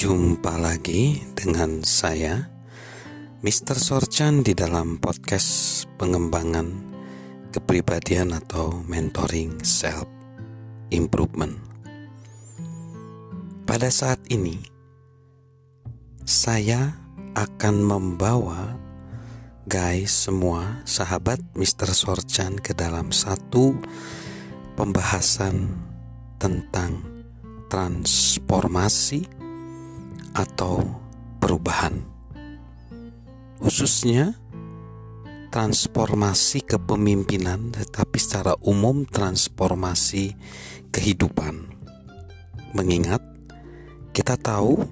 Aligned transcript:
Jumpa 0.00 0.56
lagi 0.56 1.20
dengan 1.36 1.84
saya 1.84 2.48
Mr. 3.44 3.76
Sorchan 3.76 4.40
di 4.40 4.56
dalam 4.56 4.96
podcast 4.96 5.84
pengembangan 6.00 6.72
kepribadian 7.52 8.32
atau 8.32 8.80
mentoring 8.88 9.60
self 9.60 10.08
improvement. 10.88 11.52
Pada 13.68 13.92
saat 13.92 14.24
ini 14.32 14.56
saya 16.24 16.96
akan 17.36 17.84
membawa 17.84 18.80
guys 19.68 20.16
semua 20.16 20.80
sahabat 20.88 21.44
Mr. 21.52 21.92
Sorchan 21.92 22.56
ke 22.56 22.72
dalam 22.72 23.12
satu 23.12 23.76
pembahasan 24.80 25.68
tentang 26.40 27.04
transformasi 27.68 29.39
atau 30.34 30.84
perubahan, 31.40 32.04
khususnya 33.58 34.36
transformasi 35.50 36.62
kepemimpinan, 36.62 37.74
tetapi 37.74 38.18
secara 38.22 38.54
umum 38.62 39.02
transformasi 39.02 40.38
kehidupan. 40.94 41.66
Mengingat 42.70 43.18
kita 44.14 44.38
tahu 44.38 44.86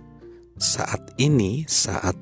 saat 0.59 1.15
ini, 1.15 1.63
saat 1.71 2.19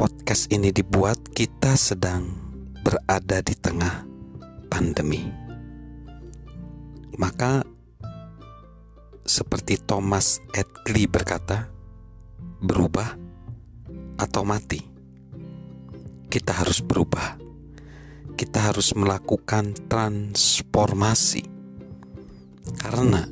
podcast 0.00 0.48
ini 0.48 0.72
dibuat, 0.72 1.20
kita 1.36 1.76
sedang 1.76 2.32
berada 2.80 3.44
di 3.44 3.52
tengah 3.52 4.08
pandemi. 4.72 5.28
Maka 7.20 7.60
seperti 9.62 9.86
Thomas 9.86 10.42
Edgley 10.58 11.06
berkata, 11.06 11.70
berubah 12.58 13.14
atau 14.18 14.42
mati. 14.42 14.82
Kita 16.26 16.58
harus 16.58 16.82
berubah. 16.82 17.38
Kita 18.34 18.58
harus 18.58 18.90
melakukan 18.98 19.70
transformasi. 19.86 21.46
Karena 22.74 23.22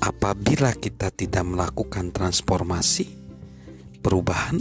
apabila 0.00 0.72
kita 0.72 1.12
tidak 1.12 1.44
melakukan 1.44 2.08
transformasi, 2.08 3.12
perubahan, 4.00 4.56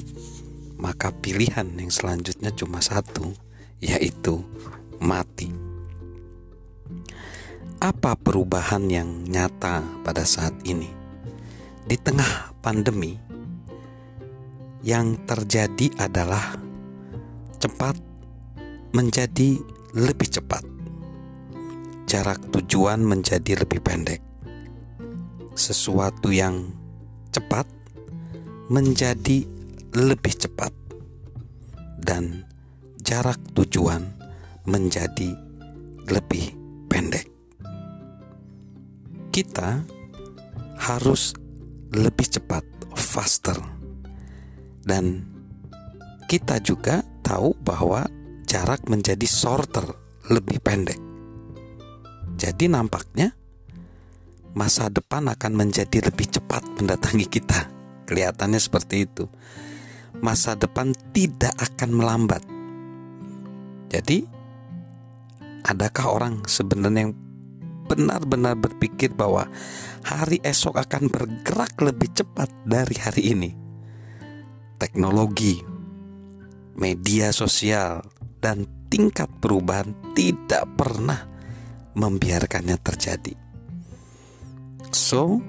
maka 0.76 1.16
pilihan 1.16 1.80
yang 1.80 1.96
selanjutnya 1.96 2.52
cuma 2.52 2.84
satu, 2.84 3.32
yaitu 3.80 4.44
mati 5.00 5.48
apa 8.08 8.32
perubahan 8.32 8.88
yang 8.88 9.28
nyata 9.28 9.84
pada 10.00 10.24
saat 10.24 10.56
ini? 10.64 10.88
Di 11.84 12.00
tengah 12.00 12.56
pandemi, 12.64 13.20
yang 14.80 15.20
terjadi 15.28 15.92
adalah 16.00 16.56
cepat 17.60 18.00
menjadi 18.96 19.60
lebih 19.92 20.24
cepat, 20.24 20.64
jarak 22.08 22.40
tujuan 22.56 23.04
menjadi 23.04 23.60
lebih 23.60 23.84
pendek. 23.84 24.24
Sesuatu 25.52 26.32
yang 26.32 26.64
cepat 27.36 27.68
menjadi 28.72 29.44
lebih 30.00 30.32
cepat, 30.32 30.72
dan 32.00 32.48
jarak 33.04 33.44
tujuan 33.52 34.08
menjadi 34.64 35.36
lebih 36.08 36.57
kita 39.38 39.86
harus 40.82 41.38
lebih 41.94 42.26
cepat, 42.26 42.66
faster. 42.98 43.54
Dan 44.82 45.30
kita 46.26 46.58
juga 46.58 47.06
tahu 47.22 47.54
bahwa 47.62 48.10
jarak 48.50 48.90
menjadi 48.90 49.30
shorter, 49.30 49.86
lebih 50.34 50.58
pendek. 50.58 50.98
Jadi 52.34 52.66
nampaknya 52.66 53.38
masa 54.58 54.90
depan 54.90 55.30
akan 55.30 55.54
menjadi 55.54 56.10
lebih 56.10 56.34
cepat 56.34 56.66
mendatangi 56.82 57.30
kita. 57.30 57.70
Kelihatannya 58.10 58.58
seperti 58.58 59.06
itu. 59.06 59.30
Masa 60.18 60.58
depan 60.58 60.98
tidak 61.14 61.54
akan 61.62 61.90
melambat. 61.94 62.42
Jadi, 63.94 64.26
adakah 65.62 66.06
orang 66.10 66.34
sebenarnya 66.50 67.06
yang 67.06 67.27
benar-benar 67.88 68.60
berpikir 68.60 69.16
bahwa 69.16 69.48
hari 70.04 70.44
esok 70.44 70.78
akan 70.78 71.10
bergerak 71.10 71.74
lebih 71.80 72.12
cepat 72.12 72.52
dari 72.68 72.96
hari 73.00 73.24
ini. 73.34 73.52
Teknologi, 74.78 75.58
media 76.78 77.34
sosial, 77.34 78.06
dan 78.38 78.70
tingkat 78.88 79.28
perubahan 79.42 79.96
tidak 80.14 80.70
pernah 80.78 81.26
membiarkannya 81.98 82.78
terjadi. 82.78 83.34
So, 84.94 85.42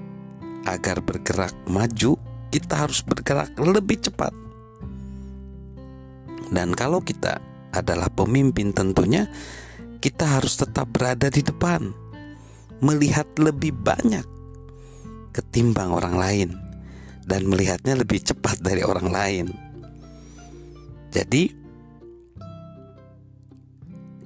agar 0.65 0.99
bergerak 1.05 1.53
maju, 1.69 2.17
kita 2.49 2.73
harus 2.87 3.05
bergerak 3.05 3.53
lebih 3.61 4.01
cepat. 4.01 4.33
Dan 6.49 6.73
kalau 6.73 6.99
kita 7.05 7.37
adalah 7.69 8.09
pemimpin 8.09 8.73
tentunya 8.73 9.29
kita 10.01 10.41
harus 10.41 10.57
tetap 10.57 10.89
berada 10.89 11.29
di 11.29 11.45
depan 11.45 12.08
melihat 12.79 13.27
lebih 13.39 13.75
banyak 13.75 14.23
ketimbang 15.35 15.91
orang 15.91 16.15
lain 16.15 16.49
dan 17.27 17.45
melihatnya 17.45 17.93
lebih 17.99 18.23
cepat 18.23 18.59
dari 18.63 18.81
orang 18.81 19.07
lain. 19.07 19.47
Jadi 21.13 21.43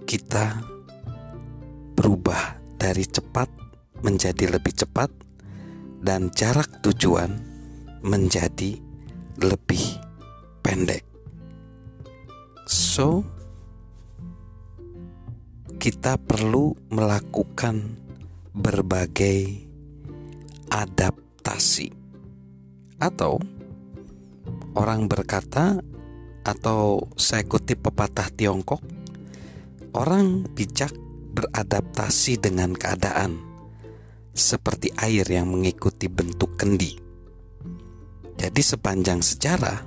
kita 0.03 0.62
berubah 1.96 2.59
dari 2.80 3.08
cepat 3.08 3.50
menjadi 4.03 4.52
lebih 4.52 4.74
cepat 4.75 5.09
dan 6.03 6.28
jarak 6.35 6.84
tujuan 6.84 7.31
menjadi 8.03 8.75
lebih 9.40 9.84
pendek. 10.59 11.08
So, 12.68 13.24
kita 15.80 16.20
perlu 16.20 16.75
melakukan 16.91 18.03
berbagai 18.53 19.66
adaptasi, 20.69 21.90
atau 23.02 23.41
orang 24.78 25.09
berkata, 25.09 25.81
atau 26.46 27.09
saya 27.18 27.41
kutip 27.50 27.90
pepatah 27.90 28.30
Tiongkok, 28.30 28.86
orang 29.97 30.46
bijak 30.53 30.94
beradaptasi 31.34 32.38
dengan 32.38 32.78
keadaan 32.78 33.41
seperti 34.38 34.94
air 35.02 35.25
yang 35.25 35.50
mengikuti 35.50 36.06
bentuk 36.06 36.53
kendi. 36.53 36.94
Jadi, 38.38 38.62
sepanjang 38.62 39.25
sejarah, 39.25 39.81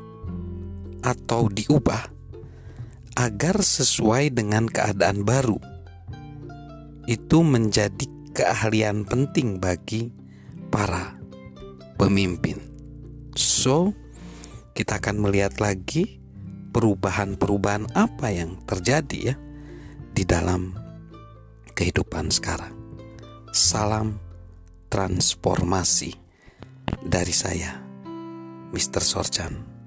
atau 1.06 1.46
diubah 1.46 2.09
agar 3.22 3.61
sesuai 3.61 4.34
dengan 4.34 4.66
keadaan 4.66 5.22
baru. 5.22 5.61
Itu 7.05 7.46
menjadi 7.46 8.09
keahlian 8.34 9.05
penting 9.05 9.61
bagi 9.61 10.09
para 10.73 11.22
pemimpin. 12.02 12.58
So, 13.38 13.94
kita 14.73 14.97
akan 14.97 15.22
melihat 15.22 15.61
lagi 15.61 16.21
perubahan-perubahan 16.72 17.91
apa 17.94 18.32
yang 18.32 18.59
terjadi 18.64 19.20
ya 19.32 19.35
di 20.12 20.23
dalam 20.23 20.76
kehidupan 21.76 22.32
sekarang. 22.32 22.73
Salam 23.52 24.16
transformasi 24.88 26.16
dari 27.03 27.35
saya, 27.35 27.79
Mr. 28.72 29.03
Sorchan. 29.03 29.80